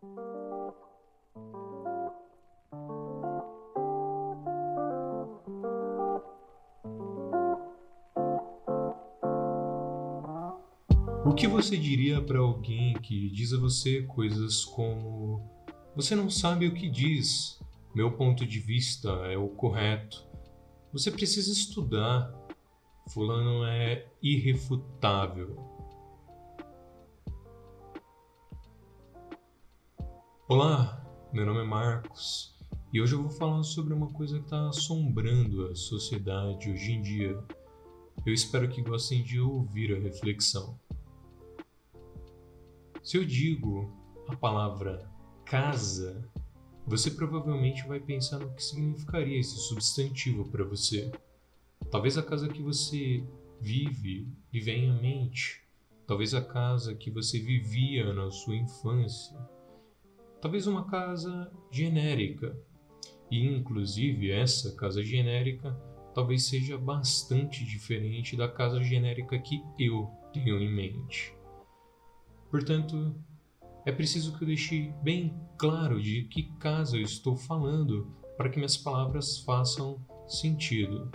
[0.00, 0.04] O
[11.34, 15.42] que você diria para alguém que diz a você coisas como:
[15.96, 17.58] Você não sabe o que diz,
[17.92, 20.24] meu ponto de vista é o correto,
[20.92, 22.32] você precisa estudar,
[23.08, 25.77] Fulano é irrefutável.
[30.50, 32.56] Olá, meu nome é Marcos
[32.90, 37.02] e hoje eu vou falar sobre uma coisa que está assombrando a sociedade hoje em
[37.02, 37.38] dia.
[38.24, 40.80] Eu espero que gostem de ouvir a reflexão.
[43.02, 43.92] Se eu digo
[44.26, 45.06] a palavra
[45.44, 46.26] casa,
[46.86, 51.12] você provavelmente vai pensar no que significaria esse substantivo para você.
[51.90, 53.22] Talvez a casa que você
[53.60, 55.62] vive lhe venha à mente.
[56.06, 59.57] Talvez a casa que você vivia na sua infância.
[60.40, 62.56] Talvez uma casa genérica.
[63.30, 65.76] E inclusive essa casa genérica
[66.14, 71.34] talvez seja bastante diferente da casa genérica que eu tenho em mente.
[72.50, 73.14] Portanto,
[73.84, 78.56] é preciso que eu deixe bem claro de que casa eu estou falando para que
[78.56, 81.10] minhas palavras façam sentido.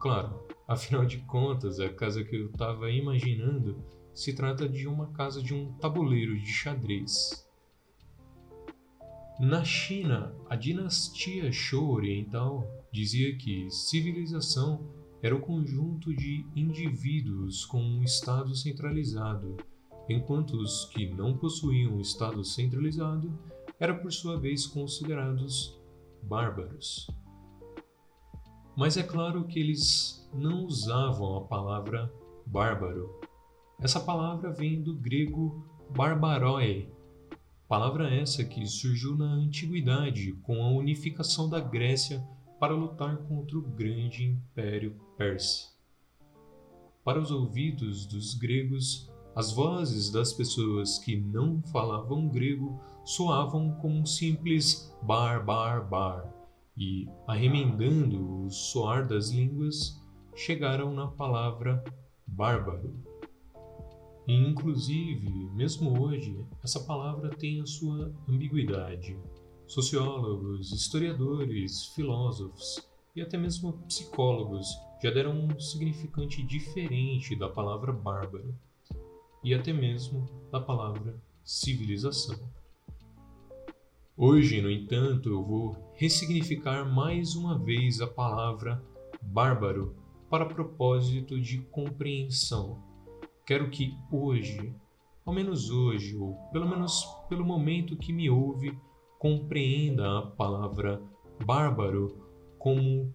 [0.00, 5.42] Claro, afinal de contas, a casa que eu estava imaginando se trata de uma casa
[5.42, 7.47] de um tabuleiro de xadrez.
[9.40, 14.80] Na China, a dinastia Shou Oriental dizia que civilização
[15.22, 19.56] era o conjunto de indivíduos com um estado centralizado
[20.08, 23.38] enquanto os que não possuíam um Estado centralizado
[23.78, 25.78] eram por sua vez considerados
[26.22, 27.06] bárbaros.
[28.76, 32.12] Mas é claro que eles não usavam a palavra
[32.46, 33.20] bárbaro.
[33.80, 36.88] Essa palavra vem do grego barbaroi,
[37.68, 42.26] palavra essa que surgiu na antiguidade com a unificação da Grécia
[42.58, 45.68] para lutar contra o grande império persa.
[47.04, 53.98] Para os ouvidos dos gregos, as vozes das pessoas que não falavam grego soavam como
[53.98, 56.32] um simples bar, bar, bar,
[56.76, 60.02] e, arremendando o soar das línguas,
[60.34, 61.84] chegaram na palavra
[62.26, 63.07] bárbaro.
[64.28, 69.18] E, inclusive, mesmo hoje, essa palavra tem a sua ambiguidade.
[69.66, 72.86] Sociólogos, historiadores, filósofos
[73.16, 74.68] e até mesmo psicólogos
[75.02, 78.54] já deram um significante diferente da palavra bárbaro
[79.42, 82.38] e até mesmo da palavra civilização.
[84.14, 88.84] Hoje, no entanto, eu vou ressignificar mais uma vez a palavra
[89.22, 89.96] bárbaro
[90.28, 92.87] para propósito de compreensão.
[93.48, 94.74] Quero que hoje,
[95.24, 98.78] ao menos hoje, ou pelo menos pelo momento que me ouve,
[99.18, 101.02] compreenda a palavra
[101.46, 102.14] bárbaro
[102.58, 103.10] como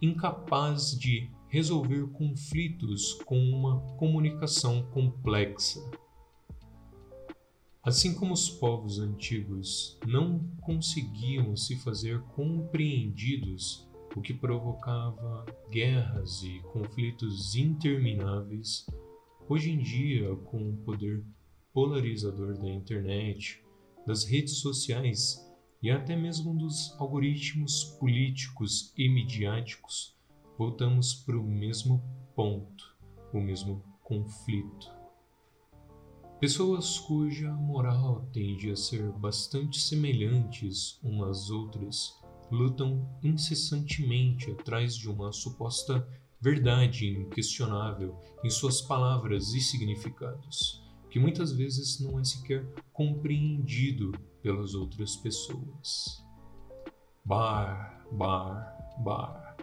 [0.00, 5.80] incapaz de resolver conflitos com uma comunicação complexa.
[7.82, 16.60] Assim como os povos antigos não conseguiam se fazer compreendidos, o que provocava guerras e
[16.72, 18.86] conflitos intermináveis,
[19.48, 21.24] hoje em dia, com o poder
[21.72, 23.62] polarizador da internet,
[24.06, 25.40] das redes sociais
[25.82, 30.16] e até mesmo dos algoritmos políticos e midiáticos,
[30.58, 32.02] voltamos para o mesmo
[32.34, 32.96] ponto,
[33.32, 34.90] o mesmo conflito.
[36.38, 45.08] Pessoas cuja moral tende a ser bastante semelhantes umas às outras lutam incessantemente atrás de
[45.08, 46.06] uma suposta
[46.42, 54.10] verdade inquestionável em suas palavras e significados, que muitas vezes não é sequer compreendido
[54.42, 56.20] pelas outras pessoas.
[57.24, 59.56] Bar, bar, bar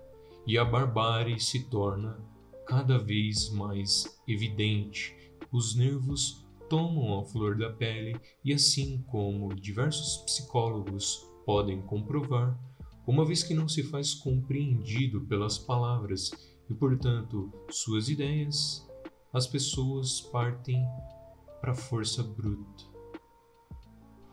[0.47, 2.17] e a barbárie se torna
[2.65, 5.13] cada vez mais evidente.
[5.51, 12.57] Os nervos tomam a flor da pele e, assim como diversos psicólogos podem comprovar,
[13.05, 16.31] uma vez que não se faz compreendido pelas palavras
[16.69, 18.87] e, portanto, suas ideias,
[19.33, 20.85] as pessoas partem
[21.59, 22.85] para a força bruta.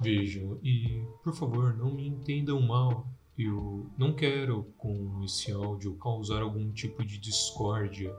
[0.01, 6.43] Vejam, e por favor, não me entendam mal, eu não quero, com esse áudio, causar
[6.43, 8.15] algum tipo de discórdia,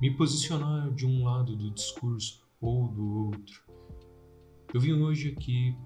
[0.00, 3.62] me posicionar de um lado do discurso ou do outro.
[4.72, 5.76] Eu vim hoje aqui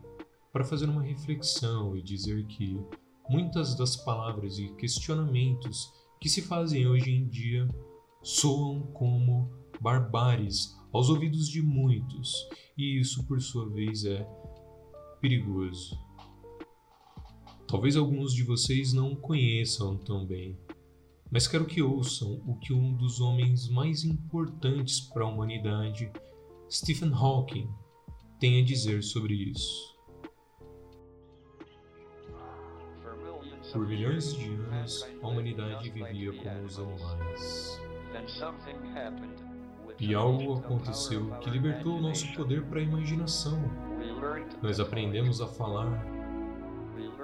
[0.52, 2.80] para fazer uma reflexão e dizer que
[3.28, 7.68] muitas das palavras e questionamentos que se fazem hoje em dia
[8.22, 9.50] soam como
[9.80, 12.34] barbáries aos ouvidos de muitos,
[12.76, 14.26] e isso por sua vez é
[15.20, 15.98] perigoso.
[17.66, 20.58] Talvez alguns de vocês não conheçam tão bem,
[21.30, 26.10] mas quero que ouçam o que um dos homens mais importantes para a humanidade,
[26.70, 27.68] Stephen Hawking,
[28.40, 29.97] tem a dizer sobre isso.
[33.72, 37.82] Por milhões de anos, a humanidade vivia como os animais.
[40.00, 43.60] E algo aconteceu que libertou o nosso poder para a imaginação.
[44.62, 46.06] Nós aprendemos a falar.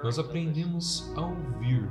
[0.03, 1.89] Nós aprendemos a ouvir.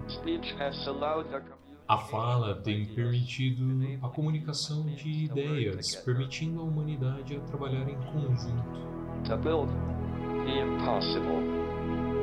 [1.88, 3.64] A fala tem permitido
[4.02, 8.94] a comunicação de ideias, permitindo a humanidade a trabalhar em conjunto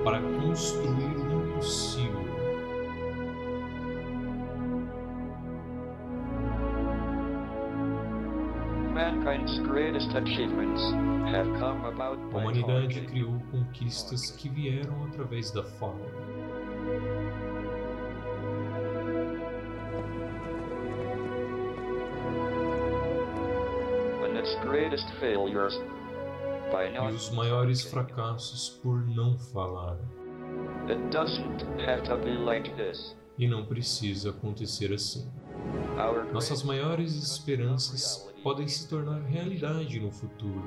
[0.03, 2.10] para construir o impossível.
[12.33, 15.99] A humanidade criou conquistas que vieram através da fala.
[27.11, 29.97] E os maiores fracassos por não falar.
[33.37, 35.29] E não precisa acontecer assim.
[36.33, 40.63] Nossas maiores esperanças podem se tornar realidade no futuro.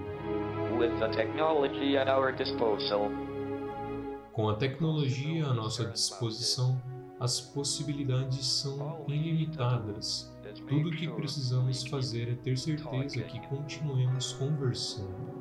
[4.33, 6.81] Com a tecnologia à nossa disposição,
[7.21, 10.33] as possibilidades são ilimitadas.
[10.69, 15.34] Tudo o que precisamos fazer é ter certeza que continuemos conversando.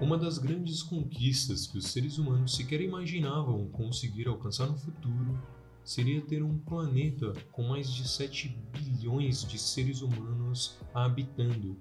[0.00, 5.40] Uma das grandes conquistas que os seres humanos sequer imaginavam conseguir alcançar no futuro
[5.84, 11.78] seria ter um planeta com mais de 7 bilhões de seres humanos habitando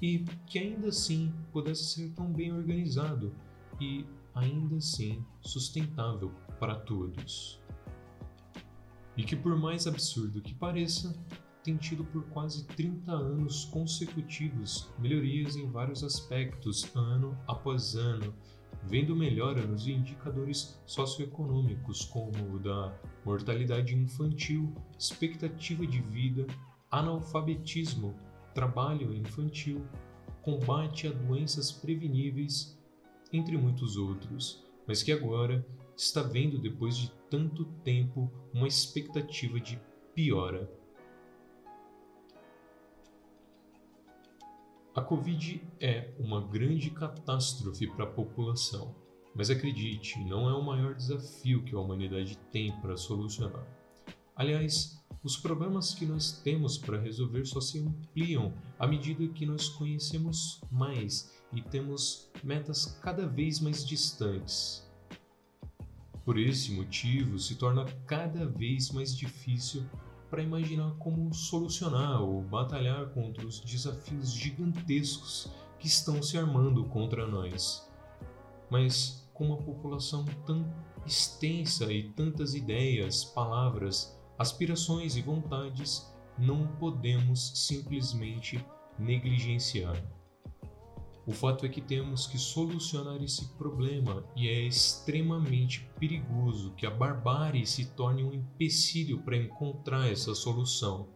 [0.00, 3.34] e que ainda assim pudesse ser tão bem organizado
[3.80, 7.60] e ainda assim sustentável para todos.
[9.16, 11.16] E que, por mais absurdo que pareça,
[11.64, 18.34] tem tido por quase 30 anos consecutivos melhorias em vários aspectos, ano após ano,
[18.82, 22.94] vendo melhora nos indicadores socioeconômicos, como o da
[23.24, 26.46] mortalidade infantil, expectativa de vida,
[26.90, 28.14] analfabetismo,
[28.54, 29.82] trabalho infantil,
[30.42, 32.78] combate a doenças preveníveis,
[33.32, 39.80] entre muitos outros, mas que agora está vendo, depois de tanto tempo, uma expectativa de
[40.14, 40.70] piora.
[44.94, 48.94] A Covid é uma grande catástrofe para a população,
[49.34, 53.66] mas acredite, não é o maior desafio que a humanidade tem para solucionar.
[54.36, 59.68] Aliás, os problemas que nós temos para resolver só se ampliam à medida que nós
[59.68, 64.88] conhecemos mais e temos metas cada vez mais distantes.
[66.24, 69.84] Por esse motivo, se torna cada vez mais difícil
[70.34, 75.48] para imaginar como solucionar ou batalhar contra os desafios gigantescos
[75.78, 77.88] que estão se armando contra nós.
[78.68, 80.68] Mas com uma população tão
[81.06, 88.58] extensa e tantas ideias, palavras, aspirações e vontades, não podemos simplesmente
[88.98, 89.94] negligenciar.
[91.26, 96.90] O fato é que temos que solucionar esse problema e é extremamente perigoso que a
[96.90, 101.08] barbárie se torne um empecilho para encontrar essa solução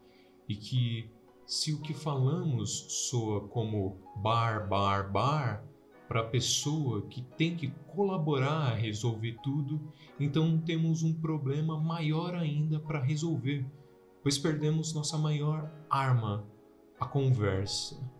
[0.48, 1.10] e que,
[1.44, 5.64] se o que falamos soa como bar, bar, bar,
[6.08, 12.34] para a pessoa que tem que colaborar a resolver tudo, então temos um problema maior
[12.34, 13.66] ainda para resolver,
[14.22, 16.46] pois perdemos nossa maior arma,
[16.98, 18.17] a conversa.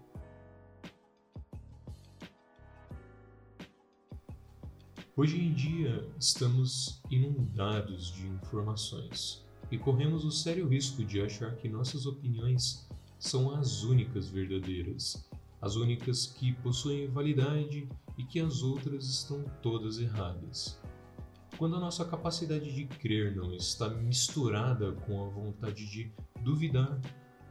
[5.19, 11.69] Hoje em dia, estamos inundados de informações e corremos o sério risco de achar que
[11.69, 15.29] nossas opiniões são as únicas verdadeiras,
[15.61, 20.81] as únicas que possuem validade e que as outras estão todas erradas.
[21.57, 26.13] Quando a nossa capacidade de crer não está misturada com a vontade de
[26.45, 26.97] duvidar,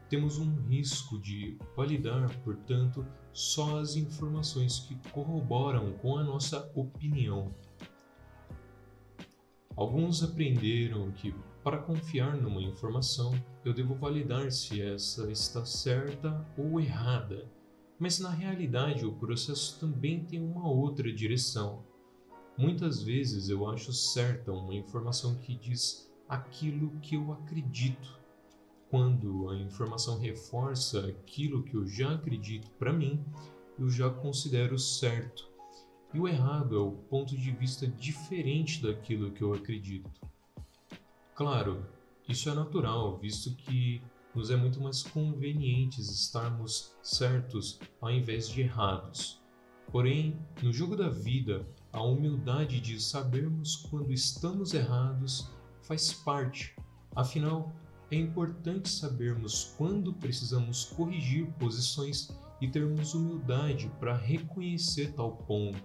[0.10, 7.54] temos um risco de validar, portanto, só as informações que corroboram com a nossa opinião.
[9.76, 13.32] Alguns aprenderam que, para confiar numa informação,
[13.64, 17.48] eu devo validar se essa está certa ou errada,
[18.00, 21.84] Mas na realidade, o processo também tem uma outra direção.
[22.56, 28.20] Muitas vezes eu acho certa uma informação que diz aquilo que eu acredito.
[28.90, 33.24] Quando a informação reforça aquilo que eu já acredito para mim,
[33.78, 35.50] eu já considero certo.
[36.14, 40.10] E o errado é o ponto de vista diferente daquilo que eu acredito.
[41.36, 41.86] Claro,
[42.28, 44.02] isso é natural, visto que
[44.34, 49.42] nos é muito mais conveniente estarmos certos ao invés de errados.
[49.92, 55.50] Porém, no jogo da vida, a humildade de sabermos quando estamos errados
[55.82, 56.76] faz parte.
[57.16, 57.74] Afinal,
[58.10, 62.30] é importante sabermos quando precisamos corrigir posições
[62.62, 65.84] e termos humildade para reconhecer tal ponto.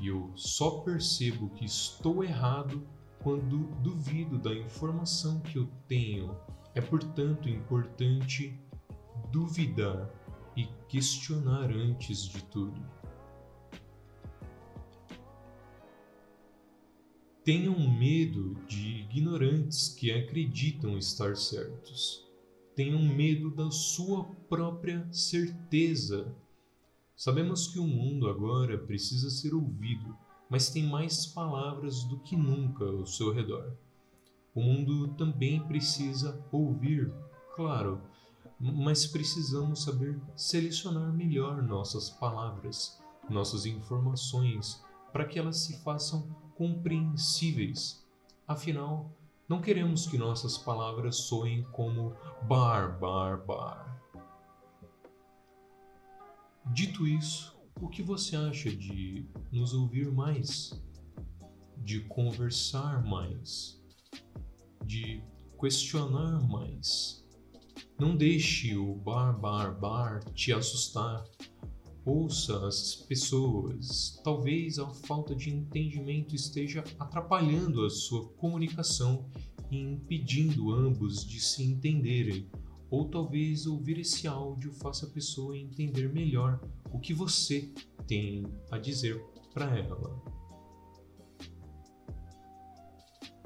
[0.00, 2.86] E eu só percebo que estou errado
[3.22, 6.34] quando duvido da informação que eu tenho
[6.74, 8.58] é, portanto, importante
[9.30, 10.08] duvidar
[10.56, 12.80] e questionar antes de tudo.
[17.44, 22.26] Tenham medo de ignorantes que acreditam estar certos.
[22.76, 26.34] Tenham medo da sua própria certeza.
[27.16, 30.14] Sabemos que o mundo agora precisa ser ouvido,
[30.48, 33.72] mas tem mais palavras do que nunca ao seu redor.
[34.54, 37.12] O mundo também precisa ouvir,
[37.56, 38.00] claro,
[38.60, 48.04] mas precisamos saber selecionar melhor nossas palavras, nossas informações, para que elas se façam compreensíveis.
[48.48, 49.14] Afinal,
[49.48, 52.16] não queremos que nossas palavras soem como
[52.48, 54.02] bar, bar, bar.
[56.72, 60.72] Dito isso, o que você acha de nos ouvir mais?
[61.76, 63.78] De conversar mais?
[64.88, 65.22] de
[65.60, 67.22] questionar mais.
[67.98, 71.22] Não deixe o bar, bar, bar te assustar.
[72.08, 74.18] Ouça as pessoas.
[74.24, 79.28] Talvez a falta de entendimento esteja atrapalhando a sua comunicação
[79.70, 82.50] e impedindo ambos de se entenderem.
[82.90, 86.58] Ou talvez ouvir esse áudio faça a pessoa entender melhor
[86.90, 87.70] o que você
[88.06, 89.22] tem a dizer
[89.52, 90.22] para ela.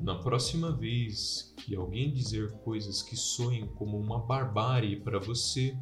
[0.00, 5.76] Na próxima vez que alguém dizer coisas que soem como uma barbárie para você,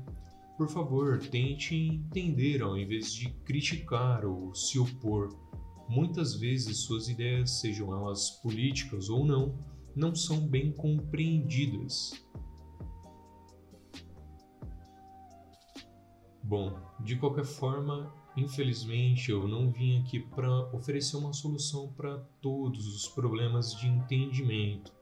[0.60, 5.34] por favor, tente entender ao invés de criticar ou se opor.
[5.88, 9.58] Muitas vezes suas ideias, sejam elas políticas ou não,
[9.96, 12.12] não são bem compreendidas.
[16.42, 22.86] Bom, de qualquer forma, Infelizmente, eu não vim aqui para oferecer uma solução para todos
[22.86, 24.92] os problemas de entendimento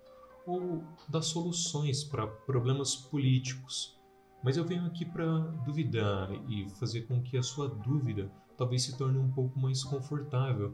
[0.47, 3.98] ou dar soluções para problemas políticos,
[4.43, 8.97] mas eu venho aqui para duvidar e fazer com que a sua dúvida talvez se
[8.97, 10.73] torne um pouco mais confortável.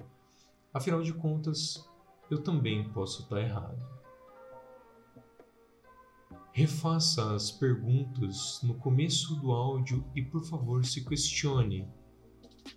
[0.73, 1.89] Afinal de contas,
[2.31, 3.81] eu também posso estar errado.
[6.53, 11.89] Refaça as perguntas no começo do áudio e, por favor, se questione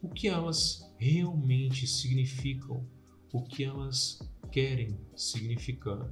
[0.02, 2.86] o que elas realmente significam,
[3.32, 4.20] o que elas
[4.52, 6.12] querem significar,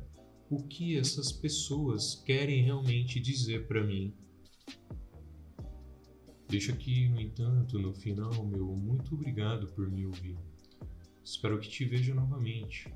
[0.50, 4.14] o que essas pessoas querem realmente dizer para mim.
[6.48, 10.38] Deixo aqui, no entanto, no final, meu muito obrigado por me ouvir.
[11.24, 12.94] Espero que te veja novamente.